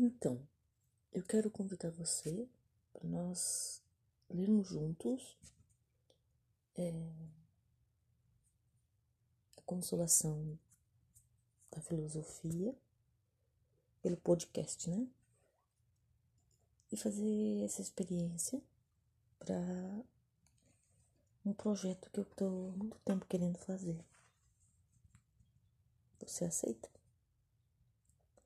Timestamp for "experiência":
17.82-18.62